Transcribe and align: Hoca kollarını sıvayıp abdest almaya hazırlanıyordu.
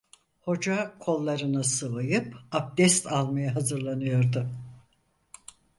Hoca 0.45 0.97
kollarını 0.99 1.63
sıvayıp 1.63 2.35
abdest 2.51 3.07
almaya 3.07 3.55
hazırlanıyordu. 3.55 4.47